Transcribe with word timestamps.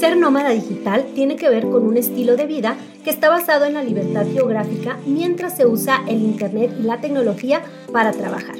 Ser 0.00 0.16
nómada 0.16 0.48
digital 0.48 1.04
tiene 1.14 1.36
que 1.36 1.50
ver 1.50 1.68
con 1.68 1.86
un 1.86 1.98
estilo 1.98 2.34
de 2.34 2.46
vida 2.46 2.74
que 3.04 3.10
está 3.10 3.28
basado 3.28 3.66
en 3.66 3.74
la 3.74 3.82
libertad 3.82 4.24
geográfica 4.32 4.96
mientras 5.04 5.58
se 5.58 5.66
usa 5.66 6.02
el 6.08 6.22
Internet 6.22 6.74
y 6.80 6.84
la 6.84 7.02
tecnología 7.02 7.60
para 7.92 8.10
trabajar. 8.10 8.56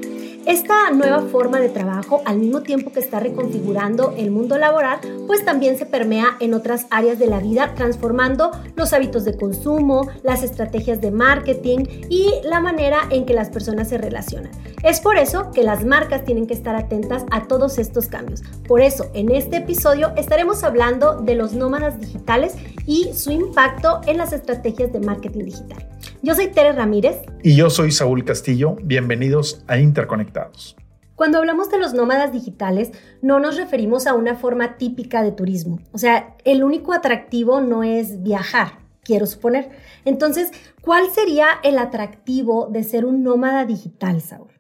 Esta 0.46 0.90
nueva 0.90 1.20
forma 1.22 1.60
de 1.60 1.68
trabajo, 1.68 2.22
al 2.24 2.38
mismo 2.38 2.62
tiempo 2.62 2.90
que 2.92 3.00
está 3.00 3.20
reconfigurando 3.20 4.14
el 4.16 4.30
mundo 4.30 4.56
laboral, 4.56 4.98
pues 5.26 5.44
también 5.44 5.76
se 5.76 5.84
permea 5.84 6.36
en 6.40 6.54
otras 6.54 6.86
áreas 6.90 7.18
de 7.18 7.26
la 7.26 7.40
vida, 7.40 7.74
transformando 7.74 8.50
los 8.74 8.94
hábitos 8.94 9.24
de 9.26 9.36
consumo, 9.36 10.08
las 10.22 10.42
estrategias 10.42 11.02
de 11.02 11.10
marketing 11.10 11.84
y 12.08 12.32
la 12.42 12.60
manera 12.60 13.02
en 13.10 13.26
que 13.26 13.34
las 13.34 13.50
personas 13.50 13.90
se 13.90 13.98
relacionan. 13.98 14.50
Es 14.82 15.00
por 15.00 15.18
eso 15.18 15.50
que 15.52 15.62
las 15.62 15.84
marcas 15.84 16.24
tienen 16.24 16.46
que 16.46 16.54
estar 16.54 16.74
atentas 16.74 17.26
a 17.30 17.46
todos 17.46 17.78
estos 17.78 18.06
cambios. 18.06 18.42
Por 18.66 18.80
eso, 18.80 19.10
en 19.12 19.30
este 19.30 19.58
episodio 19.58 20.12
estaremos 20.16 20.64
hablando 20.64 21.20
de 21.20 21.34
los 21.34 21.52
nómadas 21.52 22.00
digitales 22.00 22.54
y 22.90 23.14
su 23.14 23.30
impacto 23.30 24.00
en 24.08 24.18
las 24.18 24.32
estrategias 24.32 24.92
de 24.92 24.98
marketing 24.98 25.44
digital. 25.44 25.88
Yo 26.22 26.34
soy 26.34 26.48
Tere 26.48 26.72
Ramírez. 26.72 27.18
Y 27.40 27.54
yo 27.54 27.70
soy 27.70 27.92
Saúl 27.92 28.24
Castillo. 28.24 28.74
Bienvenidos 28.82 29.62
a 29.68 29.78
Interconectados. 29.78 30.74
Cuando 31.14 31.38
hablamos 31.38 31.70
de 31.70 31.78
los 31.78 31.94
nómadas 31.94 32.32
digitales, 32.32 32.90
no 33.22 33.38
nos 33.38 33.56
referimos 33.56 34.08
a 34.08 34.14
una 34.14 34.34
forma 34.34 34.76
típica 34.76 35.22
de 35.22 35.30
turismo. 35.30 35.78
O 35.92 35.98
sea, 35.98 36.34
el 36.44 36.64
único 36.64 36.92
atractivo 36.92 37.60
no 37.60 37.84
es 37.84 38.24
viajar, 38.24 38.80
quiero 39.04 39.26
suponer. 39.26 39.70
Entonces, 40.04 40.50
¿cuál 40.80 41.10
sería 41.14 41.46
el 41.62 41.78
atractivo 41.78 42.70
de 42.72 42.82
ser 42.82 43.04
un 43.04 43.22
nómada 43.22 43.66
digital, 43.66 44.20
Saúl? 44.20 44.50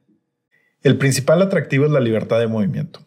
El 0.82 0.98
principal 0.98 1.42
atractivo 1.42 1.84
es 1.84 1.90
la 1.90 1.98
libertad 1.98 2.38
de 2.38 2.46
movimiento. 2.46 3.00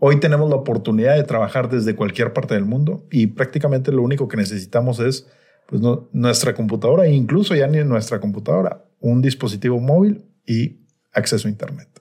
Hoy 0.00 0.20
tenemos 0.20 0.48
la 0.48 0.56
oportunidad 0.56 1.16
de 1.16 1.24
trabajar 1.24 1.68
desde 1.68 1.96
cualquier 1.96 2.32
parte 2.32 2.54
del 2.54 2.64
mundo 2.64 3.06
y 3.10 3.28
prácticamente 3.28 3.90
lo 3.90 4.02
único 4.02 4.28
que 4.28 4.36
necesitamos 4.36 5.00
es 5.00 5.26
pues 5.66 5.82
nuestra 6.12 6.54
computadora 6.54 7.06
e 7.06 7.12
incluso 7.12 7.54
ya 7.54 7.66
ni 7.66 7.82
nuestra 7.84 8.20
computadora, 8.20 8.84
un 9.00 9.20
dispositivo 9.20 9.80
móvil 9.80 10.24
y 10.46 10.86
acceso 11.12 11.48
a 11.48 11.50
Internet. 11.50 11.97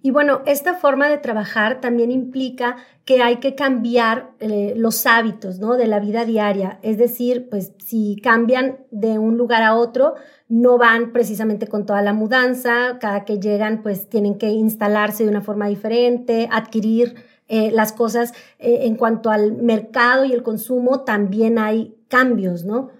Y 0.00 0.10
bueno, 0.10 0.42
esta 0.46 0.74
forma 0.74 1.08
de 1.08 1.18
trabajar 1.18 1.80
también 1.80 2.10
implica 2.10 2.76
que 3.04 3.22
hay 3.22 3.36
que 3.36 3.54
cambiar 3.54 4.30
eh, 4.38 4.74
los 4.76 5.06
hábitos 5.06 5.58
¿no? 5.58 5.76
de 5.76 5.86
la 5.86 5.98
vida 5.98 6.24
diaria. 6.24 6.78
Es 6.82 6.98
decir, 6.98 7.48
pues 7.50 7.72
si 7.84 8.16
cambian 8.22 8.78
de 8.90 9.18
un 9.18 9.36
lugar 9.36 9.62
a 9.62 9.74
otro, 9.74 10.14
no 10.48 10.78
van 10.78 11.12
precisamente 11.12 11.66
con 11.66 11.84
toda 11.84 12.02
la 12.02 12.12
mudanza. 12.12 12.98
Cada 13.00 13.24
que 13.24 13.40
llegan, 13.40 13.82
pues 13.82 14.08
tienen 14.08 14.38
que 14.38 14.50
instalarse 14.50 15.24
de 15.24 15.30
una 15.30 15.40
forma 15.40 15.66
diferente, 15.66 16.48
adquirir 16.52 17.16
eh, 17.48 17.70
las 17.72 17.92
cosas 17.92 18.34
eh, 18.58 18.80
en 18.82 18.94
cuanto 18.94 19.30
al 19.30 19.52
mercado 19.52 20.24
y 20.24 20.32
el 20.32 20.42
consumo, 20.42 21.00
también 21.04 21.58
hay 21.58 21.96
cambios, 22.08 22.64
¿no? 22.64 22.90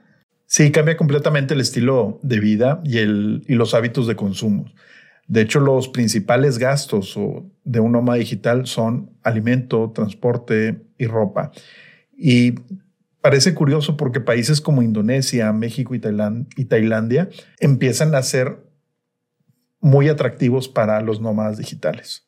Sí, 0.47 0.73
cambia 0.73 0.97
completamente 0.97 1.53
el 1.53 1.61
estilo 1.61 2.19
de 2.23 2.41
vida 2.41 2.81
y, 2.83 2.99
el, 2.99 3.45
y 3.47 3.55
los 3.55 3.75
hábitos 3.75 4.07
de 4.07 4.17
consumo. 4.17 4.65
De 5.29 5.43
hecho, 5.43 5.61
los 5.61 5.89
principales 5.89 6.59
gastos 6.59 7.19
de 7.65 7.81
un 7.81 7.93
nómada 7.93 8.19
digital 8.19 8.67
son 8.67 9.11
alimento, 9.23 9.93
transporte 9.95 10.83
y 10.97 11.07
ropa. 11.07 11.53
Y 12.17 12.55
parece 13.21 13.55
curioso 13.55 13.97
porque 13.97 14.21
países 14.21 14.63
como 14.63 14.83
Indonesia, 14.83 15.53
México 15.53 15.95
y, 15.95 16.01
y 16.57 16.65
Tailandia 16.65 17.29
empiezan 17.61 18.15
a 18.15 18.23
ser 18.23 18.67
muy 19.81 20.09
atractivos 20.09 20.69
para 20.69 21.01
los 21.03 21.21
nómadas 21.21 21.59
digitales. 21.59 22.28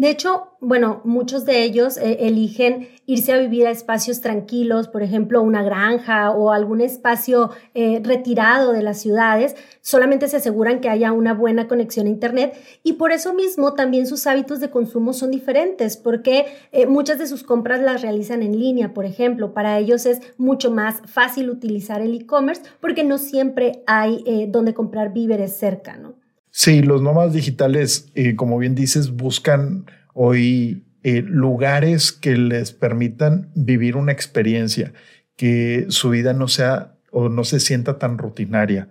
De 0.00 0.08
hecho, 0.08 0.56
bueno, 0.62 1.02
muchos 1.04 1.44
de 1.44 1.62
ellos 1.62 1.98
eh, 1.98 2.20
eligen 2.20 2.88
irse 3.04 3.34
a 3.34 3.38
vivir 3.38 3.66
a 3.66 3.70
espacios 3.70 4.22
tranquilos, 4.22 4.88
por 4.88 5.02
ejemplo, 5.02 5.42
una 5.42 5.62
granja 5.62 6.30
o 6.30 6.52
algún 6.52 6.80
espacio 6.80 7.50
eh, 7.74 8.00
retirado 8.02 8.72
de 8.72 8.82
las 8.82 8.98
ciudades. 8.98 9.56
Solamente 9.82 10.26
se 10.28 10.38
aseguran 10.38 10.80
que 10.80 10.88
haya 10.88 11.12
una 11.12 11.34
buena 11.34 11.68
conexión 11.68 12.06
a 12.06 12.08
Internet 12.08 12.54
y 12.82 12.94
por 12.94 13.12
eso 13.12 13.34
mismo 13.34 13.74
también 13.74 14.06
sus 14.06 14.26
hábitos 14.26 14.58
de 14.60 14.70
consumo 14.70 15.12
son 15.12 15.32
diferentes, 15.32 15.98
porque 15.98 16.46
eh, 16.72 16.86
muchas 16.86 17.18
de 17.18 17.26
sus 17.26 17.42
compras 17.42 17.82
las 17.82 18.00
realizan 18.00 18.42
en 18.42 18.58
línea, 18.58 18.94
por 18.94 19.04
ejemplo. 19.04 19.52
Para 19.52 19.78
ellos 19.78 20.06
es 20.06 20.22
mucho 20.38 20.70
más 20.70 21.02
fácil 21.04 21.50
utilizar 21.50 22.00
el 22.00 22.14
e-commerce 22.14 22.62
porque 22.80 23.04
no 23.04 23.18
siempre 23.18 23.82
hay 23.86 24.46
donde 24.48 24.72
comprar 24.72 25.12
víveres 25.12 25.58
cerca, 25.58 25.98
¿no? 25.98 26.19
Sí, 26.50 26.82
los 26.82 27.00
nómadas 27.00 27.32
digitales, 27.32 28.10
eh, 28.14 28.34
como 28.34 28.58
bien 28.58 28.74
dices, 28.74 29.12
buscan 29.12 29.86
hoy 30.14 30.84
eh, 31.02 31.22
lugares 31.22 32.12
que 32.12 32.36
les 32.36 32.72
permitan 32.72 33.50
vivir 33.54 33.96
una 33.96 34.12
experiencia, 34.12 34.92
que 35.36 35.86
su 35.88 36.10
vida 36.10 36.32
no 36.32 36.48
sea 36.48 36.96
o 37.12 37.28
no 37.28 37.44
se 37.44 37.60
sienta 37.60 37.98
tan 37.98 38.18
rutinaria. 38.18 38.88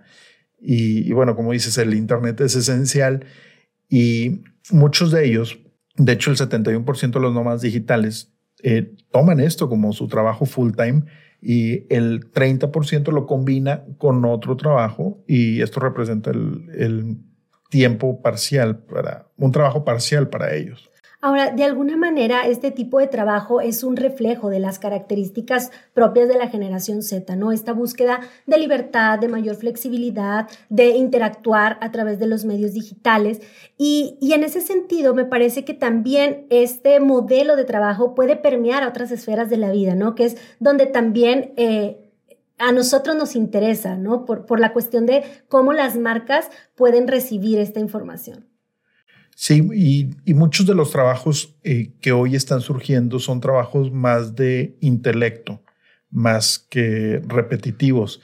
Y, 0.58 1.12
bueno, 1.12 1.36
como 1.36 1.52
dices, 1.52 1.78
el 1.78 1.94
Internet 1.94 2.40
es 2.40 2.54
esencial 2.54 3.24
y 3.88 4.42
muchos 4.70 5.10
de 5.10 5.26
ellos, 5.26 5.58
de 5.96 6.12
hecho 6.12 6.30
el 6.30 6.36
71% 6.36 7.12
de 7.12 7.20
los 7.20 7.34
nómadas 7.34 7.62
digitales, 7.62 8.32
eh, 8.62 8.94
toman 9.10 9.40
esto 9.40 9.68
como 9.68 9.92
su 9.92 10.08
trabajo 10.08 10.44
full 10.44 10.72
time 10.72 11.04
y 11.40 11.86
el 11.94 12.30
30% 12.30 13.10
lo 13.10 13.26
combina 13.26 13.84
con 13.96 14.22
otro 14.26 14.56
trabajo 14.56 15.22
y 15.26 15.62
esto 15.62 15.80
representa 15.80 16.30
el 16.30 17.16
tiempo 17.70 18.20
parcial 18.20 18.78
para 18.78 19.26
un 19.38 19.52
trabajo 19.52 19.84
parcial 19.84 20.28
para 20.28 20.54
ellos. 20.54 20.90
Ahora, 21.22 21.50
de 21.50 21.64
alguna 21.64 21.98
manera, 21.98 22.46
este 22.46 22.70
tipo 22.70 22.98
de 22.98 23.06
trabajo 23.06 23.60
es 23.60 23.84
un 23.84 23.96
reflejo 23.96 24.48
de 24.48 24.58
las 24.58 24.78
características 24.78 25.70
propias 25.92 26.28
de 26.28 26.38
la 26.38 26.48
generación 26.48 27.02
Z, 27.02 27.36
¿no? 27.36 27.52
Esta 27.52 27.74
búsqueda 27.74 28.20
de 28.46 28.56
libertad, 28.56 29.18
de 29.18 29.28
mayor 29.28 29.56
flexibilidad, 29.56 30.48
de 30.70 30.96
interactuar 30.96 31.76
a 31.82 31.92
través 31.92 32.18
de 32.20 32.26
los 32.26 32.46
medios 32.46 32.72
digitales. 32.72 33.42
Y, 33.76 34.16
en 34.32 34.44
ese 34.44 34.62
sentido, 34.62 35.12
me 35.12 35.26
parece 35.26 35.62
que 35.62 35.74
también 35.74 36.46
este 36.48 37.00
modelo 37.00 37.54
de 37.54 37.64
trabajo 37.64 38.14
puede 38.14 38.36
permear 38.36 38.82
a 38.82 38.88
otras 38.88 39.10
esferas 39.10 39.50
de 39.50 39.58
la 39.58 39.70
vida, 39.70 39.94
¿no? 39.94 40.14
Que 40.14 40.24
es 40.24 40.38
donde 40.58 40.86
también... 40.86 41.52
Eh, 41.56 42.06
a 42.60 42.72
nosotros 42.72 43.16
nos 43.16 43.34
interesa, 43.34 43.96
¿no? 43.96 44.24
Por, 44.24 44.46
por 44.46 44.60
la 44.60 44.72
cuestión 44.72 45.06
de 45.06 45.24
cómo 45.48 45.72
las 45.72 45.96
marcas 45.96 46.48
pueden 46.76 47.08
recibir 47.08 47.58
esta 47.58 47.80
información. 47.80 48.46
Sí, 49.42 49.66
y, 50.26 50.34
muchos 50.34 50.66
de 50.66 50.74
los 50.74 50.90
trabajos 50.90 51.56
eh, 51.64 51.92
que 52.02 52.12
hoy 52.12 52.36
están 52.36 52.60
surgiendo 52.60 53.18
son 53.18 53.40
trabajos 53.40 53.90
más 53.90 54.36
de 54.36 54.76
intelecto, 54.80 55.62
más 56.10 56.58
que 56.58 57.22
repetitivos. 57.26 58.20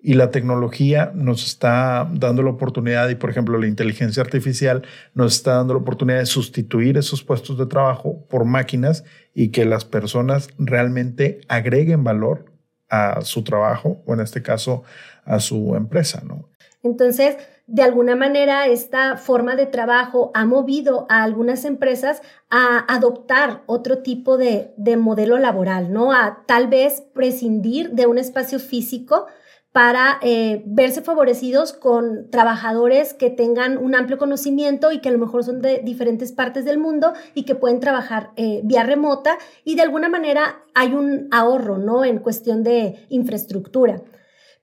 Y 0.00 0.14
la 0.14 0.30
tecnología 0.30 1.10
nos 1.12 1.44
está 1.44 2.08
dando 2.14 2.44
la 2.44 2.50
oportunidad, 2.50 3.08
y 3.08 3.16
por 3.16 3.30
ejemplo 3.30 3.58
la 3.58 3.66
inteligencia 3.66 4.22
artificial 4.22 4.82
nos 5.12 5.34
está 5.34 5.56
dando 5.56 5.74
la 5.74 5.80
oportunidad 5.80 6.20
de 6.20 6.26
sustituir 6.26 6.96
esos 6.96 7.24
puestos 7.24 7.58
de 7.58 7.66
trabajo 7.66 8.24
por 8.28 8.44
máquinas 8.44 9.02
y 9.34 9.48
que 9.48 9.64
las 9.64 9.84
personas 9.84 10.50
realmente 10.56 11.40
agreguen 11.48 12.04
valor 12.04 12.49
a 12.90 13.20
su 13.22 13.44
trabajo 13.44 14.02
o 14.06 14.14
en 14.14 14.20
este 14.20 14.42
caso 14.42 14.82
a 15.24 15.40
su 15.40 15.74
empresa, 15.76 16.22
¿no? 16.24 16.48
Entonces, 16.82 17.36
de 17.66 17.82
alguna 17.82 18.16
manera, 18.16 18.66
esta 18.66 19.16
forma 19.16 19.54
de 19.54 19.66
trabajo 19.66 20.32
ha 20.34 20.44
movido 20.44 21.06
a 21.08 21.22
algunas 21.22 21.64
empresas 21.64 22.20
a 22.50 22.84
adoptar 22.92 23.62
otro 23.66 23.98
tipo 23.98 24.38
de, 24.38 24.74
de 24.76 24.96
modelo 24.96 25.38
laboral, 25.38 25.92
¿no? 25.92 26.12
A 26.12 26.42
tal 26.46 26.66
vez 26.66 27.02
prescindir 27.14 27.90
de 27.90 28.06
un 28.06 28.18
espacio 28.18 28.58
físico 28.58 29.26
para 29.72 30.18
eh, 30.22 30.62
verse 30.66 31.00
favorecidos 31.00 31.72
con 31.72 32.28
trabajadores 32.30 33.14
que 33.14 33.30
tengan 33.30 33.78
un 33.78 33.94
amplio 33.94 34.18
conocimiento 34.18 34.90
y 34.90 35.00
que 35.00 35.10
a 35.10 35.12
lo 35.12 35.18
mejor 35.18 35.44
son 35.44 35.62
de 35.62 35.80
diferentes 35.84 36.32
partes 36.32 36.64
del 36.64 36.78
mundo 36.78 37.12
y 37.34 37.44
que 37.44 37.54
pueden 37.54 37.78
trabajar 37.78 38.32
eh, 38.36 38.62
vía 38.64 38.82
remota 38.82 39.38
y 39.64 39.76
de 39.76 39.82
alguna 39.82 40.08
manera 40.08 40.64
hay 40.74 40.94
un 40.94 41.28
ahorro, 41.30 41.78
¿no? 41.78 42.04
En 42.04 42.18
cuestión 42.18 42.64
de 42.64 43.06
infraestructura. 43.10 44.02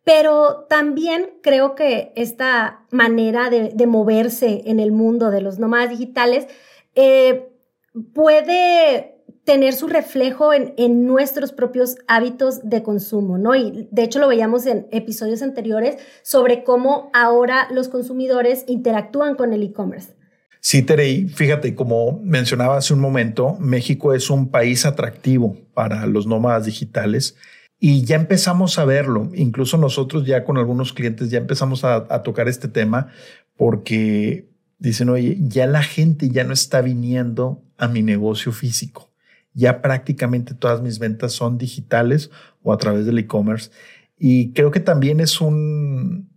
Pero 0.04 0.66
también 0.70 1.40
creo 1.42 1.76
que 1.76 2.12
esta 2.16 2.86
manera 2.92 3.50
de, 3.50 3.88
moverse 3.88 4.64
en 4.66 4.80
el 4.80 4.92
mundo 4.92 5.32
de 5.32 5.42
los 5.42 5.60
nómadas 5.60 5.90
digitales 5.90 6.48
eh, 6.96 7.50
puede 8.14 9.17
tener 9.48 9.74
su 9.74 9.88
reflejo 9.88 10.52
en, 10.54 11.08
nuestros 11.08 11.54
propios 11.54 11.96
hábitos 12.10 12.70
de 12.70 12.84
consumo, 12.84 13.38
¿no? 13.38 13.56
Y 13.56 13.88
de 13.92 14.04
hecho 14.04 14.20
lo 14.20 14.28
veíamos 14.28 14.66
en 14.66 14.88
episodios 14.92 15.42
anteriores 15.42 15.96
sobre 16.22 16.66
cómo 16.66 17.10
ahora 17.14 17.70
los 17.72 17.88
consumidores 17.88 18.66
interactúan 18.68 19.36
con 19.36 19.54
el 19.54 19.64
e-commerce. 19.64 20.14
Sí, 20.60 20.82
Terey, 20.82 21.30
fíjate, 21.30 21.76
como 21.76 22.20
mencionaba 22.24 22.76
hace 22.76 22.94
un 22.94 23.00
momento, 23.00 23.56
México 23.62 24.14
es 24.14 24.30
un 24.30 24.52
país 24.52 24.86
atractivo 24.86 25.56
para 25.74 26.06
los 26.08 26.28
nómadas 26.28 26.66
digitales 26.66 27.38
y 27.80 28.04
ya 28.04 28.18
empezamos 28.18 28.78
a 28.78 28.84
verlo. 28.84 29.30
Incluso 29.34 29.78
nosotros 29.78 30.26
ya 30.26 30.44
con 30.44 30.58
algunos 30.58 30.92
clientes 30.92 31.30
ya 31.30 31.38
empezamos 31.38 31.86
a, 31.86 32.06
a 32.10 32.22
tocar 32.22 32.50
este 32.50 32.68
tema 32.68 33.08
porque 33.56 34.50
dicen, 34.78 35.08
oye, 35.08 35.38
ya 35.40 35.68
la 35.68 35.84
gente 35.84 36.30
ya 36.32 36.44
no 36.44 36.52
está 36.52 36.82
viniendo 36.82 37.64
a 37.78 37.88
mi 37.88 38.04
negocio 38.04 38.52
físico 38.52 39.07
ya 39.58 39.82
prácticamente 39.82 40.54
todas 40.54 40.82
mis 40.84 41.00
ventas 41.00 41.34
son 41.34 41.58
digitales 41.58 42.30
o 42.62 42.72
a 42.72 42.78
través 42.78 43.08
del 43.08 43.18
e-commerce. 43.18 43.72
Y 44.20 44.54
creo 44.54 44.70
que 44.70 44.80
también 44.80 45.20
es 45.20 45.42
un, 45.42 46.30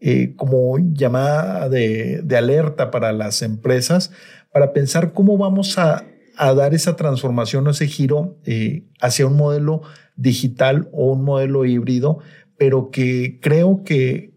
eh, 0.00 0.34
como 0.34 0.78
llamada 0.78 1.68
de, 1.68 2.24
alerta 2.36 2.90
para 2.90 3.12
las 3.12 3.42
empresas 3.42 4.12
para 4.50 4.72
pensar 4.72 5.12
cómo 5.12 5.36
vamos 5.36 5.76
a, 5.78 6.04
dar 6.38 6.74
esa 6.74 6.96
transformación 6.96 7.66
o 7.66 7.70
ese 7.70 7.86
giro 7.86 8.38
eh, 8.44 8.84
hacia 9.00 9.26
un 9.26 9.36
modelo 9.36 9.82
digital 10.16 10.88
o 10.92 11.12
un 11.12 11.24
modelo 11.24 11.64
híbrido, 11.64 12.18
pero 12.58 12.90
que 12.90 13.40
creo 13.42 13.84
que 13.84 14.34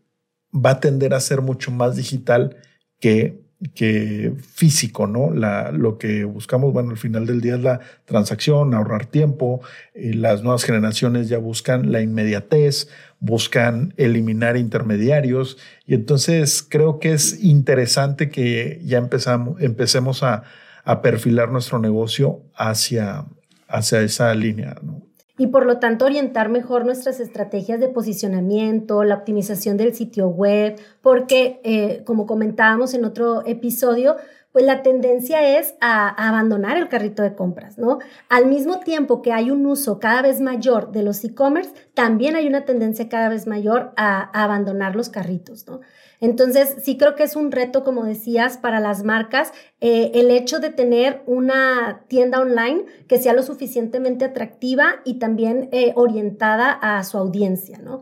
va 0.53 0.71
a 0.71 0.79
tender 0.79 1.13
a 1.13 1.19
ser 1.19 1.41
mucho 1.41 1.71
más 1.71 1.95
digital 1.95 2.57
que 2.99 3.41
que 3.75 4.33
físico, 4.53 5.05
¿no? 5.05 5.33
La, 5.33 5.71
lo 5.71 5.97
que 5.97 6.23
buscamos, 6.23 6.71
bueno, 6.71 6.91
al 6.91 6.97
final 6.97 7.25
del 7.25 7.41
día 7.41 7.55
es 7.55 7.61
la 7.61 7.81
transacción, 8.05 8.73
ahorrar 8.73 9.05
tiempo. 9.05 9.61
Eh, 9.93 10.13
las 10.13 10.43
nuevas 10.43 10.63
generaciones 10.63 11.27
ya 11.27 11.39
buscan 11.39 11.91
la 11.91 12.01
inmediatez, 12.01 12.87
buscan 13.19 13.93
eliminar 13.97 14.55
intermediarios. 14.55 15.57
Y 15.85 15.93
entonces 15.93 16.65
creo 16.67 16.99
que 16.99 17.11
es 17.11 17.43
interesante 17.43 18.29
que 18.29 18.81
ya 18.85 18.97
empezamos, 18.97 19.61
empecemos 19.61 20.23
a, 20.23 20.43
a 20.85 21.01
perfilar 21.01 21.51
nuestro 21.51 21.79
negocio 21.79 22.41
hacia, 22.55 23.25
hacia 23.67 24.01
esa 24.01 24.33
línea, 24.35 24.77
¿no? 24.81 24.98
Y 25.39 25.47
por 25.47 25.65
lo 25.65 25.79
tanto 25.79 26.05
orientar 26.05 26.49
mejor 26.49 26.85
nuestras 26.85 27.21
estrategias 27.21 27.79
de 27.79 27.87
posicionamiento, 27.87 29.05
la 29.05 29.15
optimización 29.15 29.77
del 29.77 29.95
sitio 29.95 30.27
web, 30.27 30.75
porque 31.01 31.61
eh, 31.63 32.03
como 32.05 32.27
comentábamos 32.27 32.93
en 32.93 33.05
otro 33.05 33.43
episodio, 33.45 34.17
pues 34.51 34.65
la 34.65 34.81
tendencia 34.81 35.59
es 35.59 35.75
a, 35.79 36.09
abandonar 36.27 36.77
el 36.77 36.89
carrito 36.89 37.21
de 37.21 37.35
compras, 37.35 37.77
¿no? 37.77 37.99
Al 38.29 38.47
mismo 38.47 38.79
tiempo 38.79 39.21
que 39.21 39.31
hay 39.31 39.51
un 39.51 39.65
uso 39.65 39.99
cada 39.99 40.21
vez 40.21 40.41
mayor 40.41 40.91
de 40.91 41.03
los 41.03 41.23
e-commerce, 41.23 41.71
también 41.93 42.35
hay 42.35 42.47
una 42.47 42.65
tendencia 42.65 43.09
cada 43.09 43.29
vez 43.29 43.45
mayor 43.45 43.93
a, 43.95 44.29
abandonar 44.41 44.95
los 44.95 45.09
carritos, 45.09 45.67
¿no? 45.67 45.81
Entonces, 46.21 46.75
sí 46.83 46.97
creo 46.97 47.15
que 47.15 47.23
es 47.23 47.37
un 47.37 47.51
reto, 47.51 47.83
como 47.83 48.03
decías, 48.03 48.57
para 48.57 48.81
las 48.81 49.03
marcas, 49.03 49.53
eh, 49.79 50.11
el 50.15 50.31
hecho 50.31 50.59
de 50.59 50.69
tener 50.69 51.21
una 51.27 52.03
tienda 52.07 52.41
online 52.41 52.85
que 53.07 53.19
sea 53.19 53.33
lo 53.33 53.43
suficientemente 53.43 54.25
atractiva 54.25 54.95
y 55.05 55.19
también 55.19 55.69
eh, 55.71 55.93
orientada 55.95 56.71
a 56.71 57.01
su 57.05 57.17
audiencia, 57.17 57.77
¿no? 57.77 58.01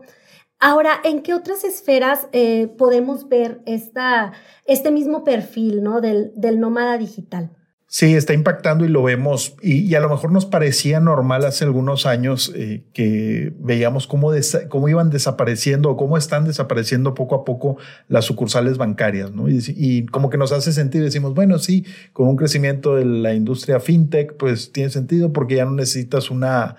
Ahora, 0.60 1.00
¿en 1.04 1.22
qué 1.22 1.34
otras 1.34 1.62
esferas 1.62 2.26
eh, 2.32 2.66
podemos 2.78 3.28
ver 3.28 3.60
esta, 3.66 4.32
este 4.64 4.90
mismo 4.90 5.22
perfil 5.22 5.82
¿no? 5.82 6.00
del, 6.00 6.32
del 6.34 6.58
nómada 6.58 6.98
digital? 6.98 7.50
Sí, 7.90 8.14
está 8.14 8.34
impactando 8.34 8.84
y 8.84 8.88
lo 8.88 9.02
vemos. 9.02 9.56
Y, 9.62 9.94
a 9.94 10.00
lo 10.00 10.10
mejor 10.10 10.30
nos 10.30 10.44
parecía 10.44 11.00
normal 11.00 11.46
hace 11.46 11.64
algunos 11.64 12.04
años 12.04 12.52
eh, 12.54 12.84
que 12.92 13.54
veíamos 13.60 14.06
cómo, 14.06 14.30
cómo 14.68 14.88
iban 14.90 15.08
desapareciendo 15.08 15.90
o 15.90 15.96
cómo 15.96 16.18
están 16.18 16.44
desapareciendo 16.44 17.14
poco 17.14 17.34
a 17.34 17.46
poco 17.46 17.78
las 18.08 18.26
sucursales 18.26 18.76
bancarias, 18.76 19.32
¿no? 19.32 19.48
Y, 19.48 20.04
como 20.10 20.28
que 20.28 20.36
nos 20.36 20.52
hace 20.52 20.72
sentido. 20.74 21.06
Decimos, 21.06 21.32
bueno, 21.32 21.58
sí, 21.58 21.86
con 22.12 22.28
un 22.28 22.36
crecimiento 22.36 22.94
de 22.94 23.06
la 23.06 23.32
industria 23.32 23.80
fintech, 23.80 24.36
pues 24.36 24.70
tiene 24.70 24.90
sentido 24.90 25.32
porque 25.32 25.56
ya 25.56 25.64
no 25.64 25.72
necesitas 25.72 26.30
una, 26.30 26.76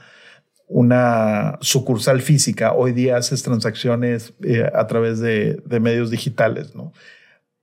una 0.69 1.57
sucursal 1.59 2.21
física. 2.21 2.71
Hoy 2.71 2.93
día 2.93 3.17
haces 3.17 3.43
transacciones 3.43 4.33
eh, 4.43 4.69
a 4.73 4.87
través 4.87 5.19
de, 5.19 5.61
de 5.65 5.79
medios 5.81 6.09
digitales, 6.09 6.73
¿no? 6.75 6.93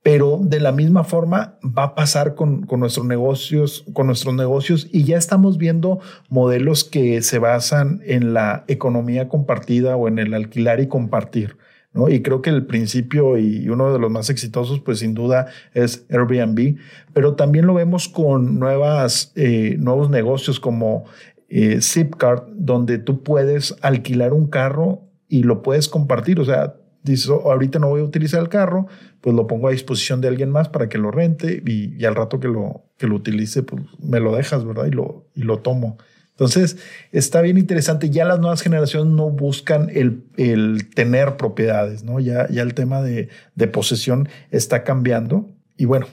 pero 0.07 0.39
de 0.41 0.61
la 0.61 0.71
misma 0.71 1.03
forma 1.03 1.59
va 1.61 1.83
a 1.83 1.93
pasar 1.93 2.33
con, 2.33 2.65
nuestros 2.77 3.05
negocios, 3.05 3.83
con 3.91 4.07
nuestros 4.07 4.33
negocios 4.33 4.87
y 4.89 5.03
ya 5.03 5.17
estamos 5.17 5.57
viendo 5.57 5.99
modelos 6.29 6.85
que 6.85 7.21
se 7.21 7.39
basan 7.39 7.99
en 8.05 8.33
la 8.33 8.63
economía 8.69 9.27
compartida 9.27 9.97
o 9.97 10.07
en 10.07 10.17
el 10.19 10.33
alquilar 10.33 10.79
y 10.79 10.87
compartir. 10.87 11.57
¿no? 11.91 12.07
Y 12.07 12.21
creo 12.21 12.41
que 12.41 12.51
el 12.51 12.65
principio 12.65 13.37
y 13.37 13.67
uno 13.67 13.91
de 13.91 13.99
los 13.99 14.09
más 14.09 14.29
exitosos, 14.29 14.79
pues 14.79 14.99
sin 14.99 15.13
duda 15.13 15.47
es 15.73 16.05
Airbnb, 16.09 16.77
pero 17.11 17.35
también 17.35 17.67
lo 17.67 17.73
vemos 17.73 18.07
con 18.07 18.59
nuevas, 18.59 19.33
eh, 19.35 19.75
nuevos 19.77 20.09
negocios 20.09 20.61
como 20.61 21.03
eh, 21.49 21.79
Zipcart, 21.81 22.47
donde 22.49 22.97
tú 22.97 23.23
puedes 23.23 23.75
alquilar 23.81 24.33
un 24.33 24.47
carro 24.47 25.03
y 25.27 25.43
lo 25.43 25.63
puedes 25.63 25.87
compartir. 25.87 26.39
O 26.39 26.45
sea, 26.45 26.75
dices, 27.03 27.29
oh, 27.29 27.51
ahorita 27.51 27.79
no 27.79 27.89
voy 27.89 28.01
a 28.01 28.03
utilizar 28.03 28.41
el 28.41 28.49
carro, 28.49 28.87
pues 29.21 29.35
lo 29.35 29.47
pongo 29.47 29.67
a 29.67 29.71
disposición 29.71 30.21
de 30.21 30.27
alguien 30.27 30.49
más 30.49 30.69
para 30.69 30.89
que 30.89 30.97
lo 30.97 31.11
rente 31.11 31.61
y, 31.65 32.03
al 32.05 32.15
rato 32.15 32.39
que 32.39 32.47
lo, 32.47 32.85
que 32.97 33.07
lo 33.07 33.15
utilice, 33.15 33.63
pues 33.63 33.83
me 33.99 34.19
lo 34.19 34.35
dejas, 34.35 34.65
¿verdad? 34.65 34.85
Y 34.85 34.91
lo, 34.91 35.27
y 35.35 35.43
lo 35.43 35.59
tomo. 35.59 35.97
Entonces, 36.31 36.77
está 37.11 37.41
bien 37.41 37.57
interesante. 37.57 38.11
Ya 38.11 38.23
las 38.23 38.39
nuevas 38.39 38.61
generaciones 38.61 39.11
no 39.11 39.31
buscan 39.31 39.89
el, 39.91 40.23
el 40.37 40.89
tener 40.93 41.35
propiedades, 41.35 42.03
¿no? 42.03 42.19
Ya, 42.19 42.47
ya 42.49 42.61
el 42.61 42.75
tema 42.75 43.01
de, 43.01 43.29
de 43.55 43.67
posesión 43.67 44.29
está 44.51 44.83
cambiando. 44.83 45.49
Y 45.77 45.85
bueno, 45.85 46.05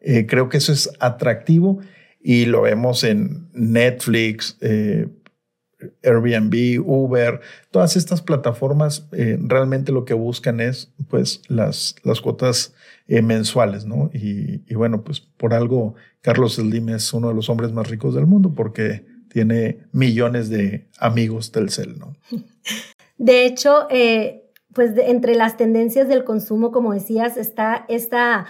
eh, 0.00 0.26
creo 0.26 0.48
que 0.48 0.56
eso 0.56 0.72
es 0.72 0.90
atractivo 0.98 1.80
y 2.20 2.44
lo 2.44 2.62
vemos 2.62 3.02
en 3.02 3.48
Netflix, 3.52 4.58
eh, 4.60 5.08
Airbnb, 6.02 6.84
Uber, 6.86 7.40
todas 7.70 7.96
estas 7.96 8.20
plataformas 8.20 9.08
eh, 9.12 9.38
realmente 9.40 9.92
lo 9.92 10.04
que 10.04 10.12
buscan 10.12 10.60
es 10.60 10.92
pues 11.08 11.40
las, 11.48 11.96
las 12.04 12.20
cuotas 12.20 12.74
eh, 13.08 13.22
mensuales, 13.22 13.86
¿no? 13.86 14.10
Y, 14.12 14.74
bueno, 14.74 15.02
pues 15.02 15.20
por 15.20 15.54
algo 15.54 15.94
Carlos 16.20 16.56
Slim 16.56 16.90
es 16.90 17.12
uno 17.14 17.28
de 17.28 17.34
los 17.34 17.48
hombres 17.48 17.72
más 17.72 17.88
ricos 17.88 18.14
del 18.14 18.26
mundo 18.26 18.52
porque 18.54 19.06
tiene 19.30 19.86
millones 19.92 20.50
de 20.50 20.88
amigos 20.98 21.50
Telcel, 21.50 21.98
¿no? 21.98 22.14
De 23.16 23.44
hecho, 23.44 23.86
pues 24.72 24.92
entre 24.96 25.34
las 25.34 25.58
tendencias 25.58 26.08
del 26.08 26.24
consumo, 26.24 26.72
como 26.72 26.94
decías, 26.94 27.36
está 27.36 27.84
esta 27.88 28.46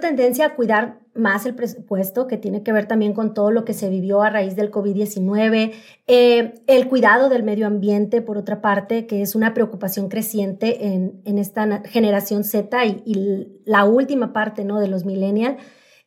tendencia 0.00 0.46
a 0.46 0.54
cuidar 0.54 1.00
más 1.14 1.46
el 1.46 1.54
presupuesto, 1.54 2.26
que 2.26 2.36
tiene 2.36 2.62
que 2.62 2.72
ver 2.72 2.86
también 2.86 3.12
con 3.12 3.34
todo 3.34 3.50
lo 3.50 3.64
que 3.64 3.74
se 3.74 3.88
vivió 3.88 4.22
a 4.22 4.30
raíz 4.30 4.56
del 4.56 4.70
COVID-19, 4.70 5.72
eh, 6.06 6.54
el 6.66 6.88
cuidado 6.88 7.28
del 7.28 7.42
medio 7.42 7.66
ambiente, 7.66 8.22
por 8.22 8.38
otra 8.38 8.60
parte, 8.60 9.06
que 9.06 9.22
es 9.22 9.34
una 9.34 9.54
preocupación 9.54 10.08
creciente 10.08 10.86
en, 10.86 11.38
esta 11.38 11.82
generación 11.84 12.44
Z 12.44 12.84
y, 12.84 13.60
la 13.64 13.84
última 13.84 14.32
parte 14.32 14.64
¿no? 14.64 14.80
de 14.80 14.88
los 14.88 15.04
millennials. 15.04 15.56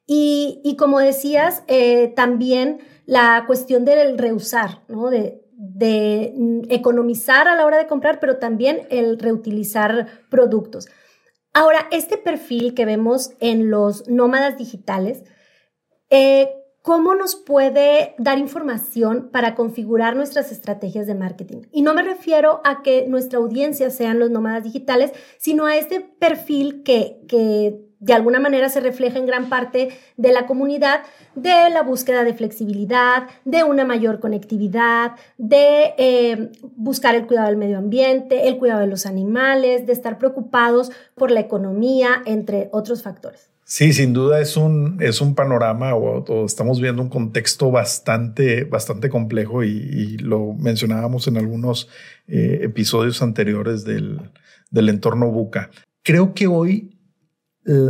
Y, 0.08 0.76
como 0.78 1.00
decías, 1.00 1.64
eh, 1.68 2.14
también 2.16 2.80
la 3.08 3.46
cuestión 3.48 3.86
del 3.86 4.18
reusar, 4.20 4.82
¿no? 4.88 5.10
de, 5.10 5.44
de 5.58 6.34
economizar 6.70 7.48
a 7.48 7.56
la 7.56 7.66
hora 7.66 7.78
de 7.78 7.88
comprar, 7.88 8.20
pero 8.20 8.38
también 8.38 8.82
el 8.90 9.18
reutilizar 9.18 10.08
productos. 10.30 10.88
Ahora, 11.58 11.88
este 11.90 12.18
perfil 12.18 12.74
que 12.74 12.84
vemos 12.84 13.32
en 13.40 13.72
los 13.72 14.10
nómadas 14.10 14.58
digitales, 14.58 15.24
eh, 16.10 16.50
¿cómo 16.82 17.16
nos 17.16 17.38
puede 17.38 18.14
dar 18.18 18.40
información 18.40 19.30
para 19.32 19.56
configurar 19.56 20.18
nuestras 20.18 20.52
estrategias 20.52 21.08
de 21.08 21.16
marketing? 21.16 21.62
Y 21.72 21.82
no 21.82 21.94
me 21.94 22.04
refiero 22.04 22.60
a 22.66 22.84
que 22.84 23.08
nuestra 23.08 23.40
audiencia 23.40 23.90
sean 23.90 24.20
los 24.20 24.32
nómadas 24.32 24.66
digitales, 24.66 25.14
sino 25.38 25.66
a 25.66 25.78
este 25.78 26.02
perfil 26.02 26.84
que, 26.84 27.22
que 27.30 27.85
de 28.00 28.14
alguna 28.14 28.40
manera 28.40 28.70
se 28.70 28.80
refleja 28.80 29.18
en 29.18 29.26
gran 29.26 29.50
parte 29.50 29.90
de 30.18 30.32
la 30.32 30.46
comunidad 30.46 31.02
de 31.36 31.70
la 31.70 31.84
búsqueda 31.84 32.24
de 32.24 32.34
flexibilidad, 32.34 33.28
de 33.46 33.64
una 33.64 33.86
mayor 33.86 34.20
conectividad, 34.20 35.14
de 35.38 35.94
eh, 35.98 36.52
buscar 36.76 37.16
el 37.16 37.28
cuidado 37.28 37.48
del 37.48 37.58
medio 37.58 37.78
ambiente, 37.78 38.48
el 38.48 38.58
cuidado 38.58 38.82
de 38.82 38.88
los 38.88 39.06
animales, 39.06 39.86
de 39.86 39.94
estar 39.94 40.18
preocupados 40.18 40.92
por 41.16 41.32
la 41.32 41.40
economía, 41.40 42.22
entre 42.26 42.70
otros 42.72 43.04
factores. 43.04 43.50
Sí, 43.68 43.94
sin 43.94 44.14
duda 44.14 44.40
es 44.42 44.58
un, 44.58 45.02
es 45.02 45.22
un 45.22 45.34
panorama 45.34 45.96
o, 45.96 46.46
estamos 46.46 46.80
viendo 46.80 47.02
un 47.02 47.10
contexto 47.10 47.72
bastante, 47.72 48.64
bastante 48.64 49.10
complejo 49.10 49.64
y, 49.64 50.18
lo 50.20 50.54
mencionábamos 50.54 51.28
en 51.28 51.38
algunos 51.38 51.90
eh, 52.28 52.60
episodios 52.62 53.24
anteriores 53.24 53.84
del, 53.84 54.22
del 54.70 54.90
entorno 54.90 55.32
Buca. 55.32 55.72
Creo 56.04 56.36
que 56.36 56.46
hoy 56.46 56.95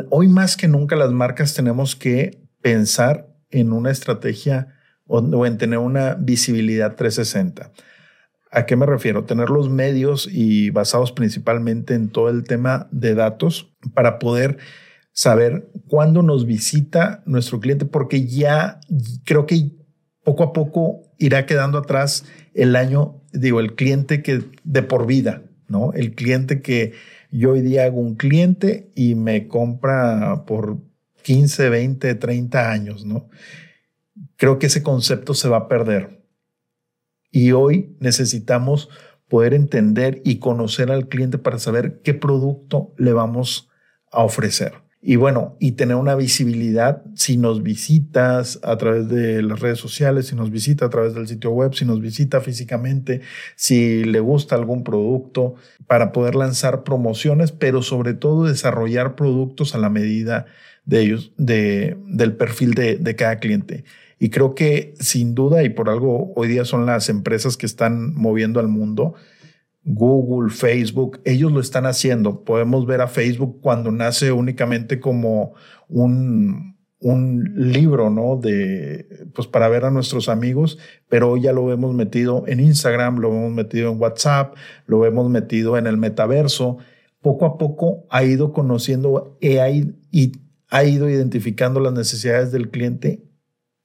hoy 0.10 0.27
más 0.27 0.58
que 0.58 0.67
nunca 0.67 0.96
las 0.96 1.12
marcas 1.12 1.53
tenemos 1.53 1.96
que 1.96 2.41
pensar 2.62 3.27
en 3.50 3.72
una 3.72 3.91
estrategia 3.91 4.75
o, 5.08 5.46
en 5.46 5.58
tener 5.58 5.79
una 5.79 6.15
visibilidad 6.15 6.96
360. 6.96 7.72
¿A 8.51 8.65
qué 8.65 8.75
me 8.75 8.86
refiero? 8.86 9.25
Tener 9.25 9.50
los 9.50 9.70
medios 9.70 10.29
y 10.32 10.70
basados 10.70 11.12
principalmente 11.12 11.94
en 11.94 12.10
todo 12.10 12.29
el 12.29 12.44
tema 12.44 12.88
de 12.91 13.13
datos 13.13 13.75
para 13.94 14.17
poder 14.17 14.58
saber 15.12 15.70
cuándo 15.88 16.24
nos 16.24 16.46
visita 16.46 17.22
nuestro 17.25 17.60
cliente, 17.60 17.86
porque 17.86 18.25
ya 18.25 18.79
creo 19.25 19.46
que 19.46 19.72
poco 20.24 20.44
a 20.44 20.53
poco 20.53 21.01
irá 21.17 21.46
quedando 21.46 21.77
atrás 21.77 22.25
el 22.53 22.75
año, 22.75 23.22
digo, 23.32 23.60
el 23.60 23.75
cliente 23.75 24.22
que 24.22 24.44
de 24.63 24.84
por 24.84 25.05
vida, 25.05 25.44
¿no? 25.67 25.94
El 25.94 26.15
cliente 26.15 26.62
que 26.62 26.94
yo 27.38 27.51
hoy 27.51 27.62
día 27.62 27.86
hago 27.86 28.00
un 28.00 28.15
cliente 28.15 28.92
y 28.96 29.15
me 29.15 29.48
compra 29.48 30.44
por 30.46 30.77
15, 31.24 31.70
20, 31.70 32.15
30 32.15 32.72
años, 32.72 33.06
¿no? 33.06 33.30
creo 34.38 34.60
que 34.60 34.68
ese 34.68 34.84
concepto 34.84 35.34
se 35.34 35.50
va 35.50 35.58
a 35.58 35.68
perder. 35.68 36.24
Y 37.32 37.51
hoy 37.51 37.96
necesitamos 38.00 38.89
poder 39.27 39.54
entender 39.54 40.22
y 40.24 40.39
conocer 40.39 40.92
al 40.92 41.08
cliente 41.08 41.38
para 41.38 41.60
saber 41.60 42.01
qué 42.04 42.13
producto 42.13 42.94
le 42.98 43.13
vamos 43.13 43.70
a 44.12 44.24
ofrecer. 44.24 44.74
Y 45.08 45.18
bueno, 45.18 45.56
y 45.60 45.74
tener 45.74 45.98
una 45.98 46.16
visibilidad 46.16 47.04
si 47.14 47.38
nos 47.38 47.62
visitas 47.62 48.60
a 48.64 48.76
través 48.76 49.08
de 49.08 49.44
las 49.44 49.60
redes 49.60 49.78
sociales, 49.78 50.26
si 50.26 50.36
nos 50.36 50.50
visita 50.50 50.88
a 50.88 50.90
través 50.90 51.14
del 51.14 51.28
sitio 51.28 51.52
web, 51.52 51.76
si 51.76 51.86
nos 51.86 52.02
visita 52.02 52.42
físicamente, 52.42 53.22
si 53.56 54.04
le 54.04 54.20
gusta 54.20 54.56
algún 54.56 54.84
producto, 54.84 55.54
para 55.86 56.12
poder 56.12 56.34
lanzar 56.34 56.84
promociones, 56.84 57.52
pero 57.52 57.84
sobre 57.84 58.16
todo 58.16 58.46
desarrollar 58.46 59.16
productos 59.16 59.76
a 59.76 59.78
la 59.78 59.92
medida 59.92 60.48
de 60.86 61.02
ellos, 61.02 61.34
de, 61.38 61.98
del 62.08 62.36
perfil 62.36 62.74
de, 62.74 62.96
de 62.96 63.16
cada 63.16 63.38
cliente. 63.38 63.84
Y 64.18 64.30
creo 64.30 64.56
que 64.56 64.96
sin 65.00 65.36
duda, 65.36 65.62
y 65.62 65.70
por 65.70 65.88
algo 65.92 66.34
hoy 66.36 66.48
día 66.48 66.66
son 66.66 66.88
las 66.88 67.10
empresas 67.10 67.58
que 67.58 67.68
están 67.68 68.16
moviendo 68.16 68.60
al 68.60 68.70
mundo, 68.70 69.14
Google, 69.86 70.50
Facebook, 70.50 71.22
ellos 71.25 71.51
lo 71.51 71.60
están 71.60 71.86
haciendo. 71.86 72.44
Podemos 72.44 72.88
ver 72.88 73.01
a 73.01 73.08
Facebook 73.08 73.60
cuando 73.62 73.92
nace 73.92 74.32
únicamente 74.32 75.00
como 75.00 75.54
un, 75.88 76.75
un 77.00 77.54
libro, 77.56 78.10
¿no? 78.10 78.36
De, 78.36 79.27
pues 79.36 79.48
para 79.48 79.70
ver 79.70 79.86
a 79.86 79.92
nuestros 79.92 80.27
amigos, 80.27 80.80
pero 81.08 81.32
hoy 81.32 81.44
ya 81.44 81.54
lo 81.54 81.72
hemos 81.72 81.94
metido 81.94 82.46
en 82.48 82.62
Instagram, 82.62 83.20
lo 83.20 83.30
hemos 83.30 83.51
metido 83.51 83.92
en 83.92 84.01
WhatsApp, 84.01 84.56
lo 84.88 85.06
hemos 85.06 85.30
metido 85.30 85.77
en 85.77 85.86
el 85.86 85.98
metaverso. 85.98 86.77
Poco 87.22 87.46
a 87.46 87.60
poco 87.60 88.08
ha 88.10 88.24
ido 88.24 88.54
conociendo 88.54 89.38
AI 89.44 89.94
y 90.12 90.32
ha 90.70 90.84
ido 90.84 91.08
identificando 91.08 91.80
las 91.80 91.94
necesidades 91.94 92.51
del 92.51 92.72
cliente. 92.72 93.24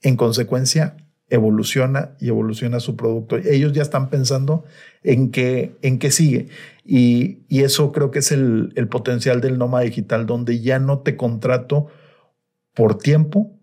En 0.00 0.16
consecuencia, 0.16 0.97
evoluciona 1.31 2.17
y 2.21 2.29
evoluciona 2.29 2.81
su 2.81 2.97
producto. 2.97 3.37
Ellos 3.37 3.73
ya 3.73 3.83
están 3.83 4.11
pensando 4.11 4.65
en 5.03 5.31
qué, 5.31 5.77
en 5.83 5.99
qué 5.99 6.11
sigue. 6.11 6.49
Y, 6.85 7.39
y 7.49 7.63
eso 7.63 7.93
creo 7.93 8.11
que 8.11 8.19
es 8.19 8.33
el, 8.33 8.73
el 8.77 8.89
potencial 8.89 9.41
del 9.41 9.59
nómada 9.59 9.85
digital, 9.85 10.27
donde 10.27 10.61
ya 10.61 10.79
no 10.79 10.99
te 11.01 11.17
contrato 11.17 11.87
por 12.75 12.99
tiempo 12.99 13.57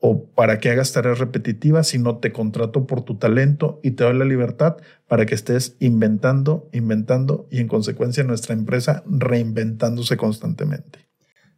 o 0.00 0.26
para 0.26 0.58
que 0.58 0.70
hagas 0.70 0.92
tareas 0.92 1.18
repetitivas, 1.18 1.88
sino 1.88 2.18
te 2.18 2.30
contrato 2.30 2.86
por 2.86 3.02
tu 3.02 3.16
talento 3.16 3.80
y 3.82 3.92
te 3.92 4.04
doy 4.04 4.18
la 4.18 4.26
libertad 4.26 4.76
para 5.08 5.24
que 5.24 5.34
estés 5.34 5.76
inventando, 5.80 6.68
inventando 6.72 7.48
y 7.50 7.60
en 7.60 7.68
consecuencia 7.68 8.22
nuestra 8.22 8.54
empresa 8.54 9.02
reinventándose 9.06 10.18
constantemente 10.18 11.13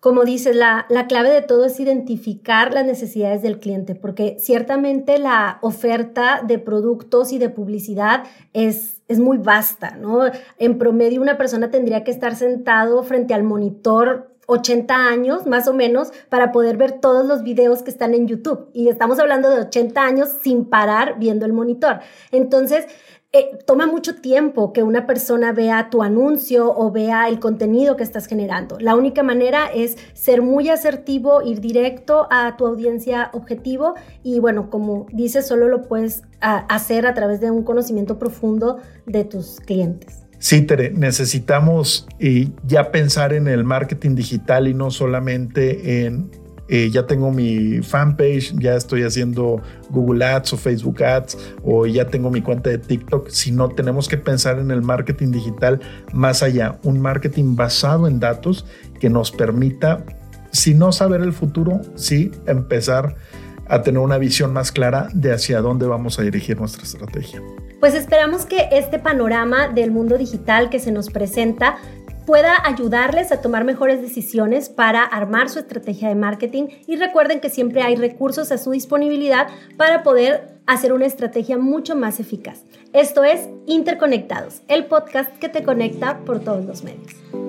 como 0.06 0.24
dices, 0.24 0.54
la, 0.54 0.86
clave 1.08 1.30
de 1.30 1.42
todo 1.42 1.64
es 1.64 1.80
identificar 1.80 2.72
las 2.72 2.86
necesidades 2.86 3.42
del 3.42 3.58
cliente, 3.58 3.96
porque 3.96 4.36
ciertamente 4.38 5.18
la 5.18 5.58
oferta 5.62 6.42
de 6.46 6.60
productos 6.60 7.32
y 7.32 7.38
de 7.38 7.48
publicidad 7.48 8.22
es, 8.52 9.02
es 9.08 9.18
muy 9.18 9.36
vasta, 9.36 9.96
¿no? 9.96 10.20
En 10.58 10.78
promedio 10.78 11.20
una 11.20 11.36
persona 11.36 11.72
tendría 11.72 12.04
que 12.04 12.12
estar 12.12 12.36
sentado 12.36 13.02
frente 13.02 13.34
al 13.34 13.42
monitor 13.42 14.36
80 14.46 14.94
años 14.94 15.44
más 15.48 15.66
o 15.66 15.74
menos 15.74 16.12
para 16.28 16.52
poder 16.52 16.76
ver 16.76 17.00
todos 17.00 17.26
los 17.26 17.42
videos 17.42 17.82
que 17.82 17.90
están 17.90 18.14
en 18.14 18.28
YouTube. 18.28 18.70
Y 18.72 18.86
estamos 18.86 19.18
hablando 19.18 19.50
de 19.50 19.62
80 19.62 20.00
años 20.00 20.28
sin 20.40 20.66
parar 20.66 21.18
viendo 21.18 21.44
el 21.46 21.52
monitor. 21.52 21.98
Entonces, 22.30 22.86
eh, 23.36 23.58
toma 23.66 23.86
mucho 23.86 24.14
tiempo 24.14 24.72
que 24.72 24.82
una 24.82 25.06
persona 25.06 25.52
vea 25.52 25.90
tu 25.90 26.02
anuncio 26.02 26.72
o 26.74 26.90
vea 26.90 27.28
el 27.28 27.38
contenido 27.38 27.94
que 27.94 28.02
estás 28.02 28.26
generando. 28.26 28.78
La 28.80 28.96
única 28.96 29.22
manera 29.22 29.66
es 29.74 29.98
ser 30.14 30.40
muy 30.40 30.70
asertivo, 30.70 31.42
ir 31.42 31.60
directo 31.60 32.28
a 32.30 32.56
tu 32.56 32.66
audiencia 32.66 33.28
objetivo 33.34 33.94
y 34.22 34.40
bueno, 34.40 34.70
como 34.70 35.06
dices, 35.12 35.46
solo 35.46 35.68
lo 35.68 35.82
puedes 35.82 36.22
hacer 36.40 37.06
a 37.06 37.12
través 37.12 37.42
de 37.42 37.50
un 37.50 37.62
conocimiento 37.62 38.18
profundo 38.18 38.78
de 39.04 39.24
tus 39.24 39.60
clientes. 39.60 40.24
Sí, 40.38 40.62
Tere, 40.62 40.90
necesitamos 40.92 42.06
ya 42.66 42.90
pensar 42.90 43.34
en 43.34 43.48
el 43.48 43.64
marketing 43.64 44.14
digital 44.14 44.66
y 44.66 44.72
no 44.72 44.90
solamente 44.90 46.06
en 46.06 46.30
eh, 46.68 46.90
ya 46.90 47.06
tengo 47.06 47.30
mi 47.30 47.80
fanpage, 47.82 48.54
ya 48.58 48.74
estoy 48.74 49.02
haciendo 49.02 49.60
Google 49.90 50.24
Ads 50.24 50.54
o 50.54 50.56
Facebook 50.56 51.02
Ads 51.02 51.38
o 51.62 51.86
ya 51.86 52.06
tengo 52.06 52.30
mi 52.30 52.42
cuenta 52.42 52.70
de 52.70 52.78
TikTok, 52.78 53.28
sino 53.28 53.68
tenemos 53.68 54.08
que 54.08 54.18
pensar 54.18 54.58
en 54.58 54.70
el 54.70 54.82
marketing 54.82 55.30
digital 55.30 55.80
más 56.12 56.42
allá, 56.42 56.78
un 56.82 57.00
marketing 57.00 57.56
basado 57.56 58.08
en 58.08 58.20
datos 58.20 58.66
que 59.00 59.08
nos 59.10 59.30
permita, 59.30 60.04
si 60.52 60.74
no 60.74 60.92
saber 60.92 61.20
el 61.20 61.32
futuro, 61.32 61.80
sí 61.94 62.30
empezar 62.46 63.16
a 63.68 63.82
tener 63.82 64.00
una 64.00 64.18
visión 64.18 64.52
más 64.52 64.72
clara 64.72 65.08
de 65.12 65.32
hacia 65.32 65.60
dónde 65.60 65.86
vamos 65.86 66.18
a 66.18 66.22
dirigir 66.22 66.58
nuestra 66.58 66.82
estrategia. 66.82 67.42
Pues 67.80 67.94
esperamos 67.94 68.46
que 68.46 68.68
este 68.72 68.98
panorama 68.98 69.68
del 69.68 69.90
mundo 69.90 70.16
digital 70.16 70.70
que 70.70 70.78
se 70.78 70.92
nos 70.92 71.10
presenta 71.10 71.76
pueda 72.26 72.60
ayudarles 72.66 73.32
a 73.32 73.40
tomar 73.40 73.64
mejores 73.64 74.02
decisiones 74.02 74.68
para 74.68 75.02
armar 75.02 75.48
su 75.48 75.60
estrategia 75.60 76.08
de 76.08 76.16
marketing 76.16 76.66
y 76.86 76.96
recuerden 76.96 77.40
que 77.40 77.48
siempre 77.48 77.82
hay 77.82 77.96
recursos 77.96 78.52
a 78.52 78.58
su 78.58 78.72
disponibilidad 78.72 79.46
para 79.76 80.02
poder 80.02 80.58
hacer 80.66 80.92
una 80.92 81.06
estrategia 81.06 81.56
mucho 81.56 81.94
más 81.94 82.20
eficaz. 82.20 82.64
Esto 82.92 83.24
es 83.24 83.48
Interconectados, 83.66 84.62
el 84.68 84.86
podcast 84.86 85.36
que 85.38 85.48
te 85.48 85.62
conecta 85.62 86.18
por 86.24 86.40
todos 86.40 86.64
los 86.64 86.82
medios. 86.82 87.45